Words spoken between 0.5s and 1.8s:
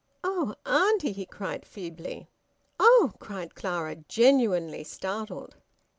auntie!" he cried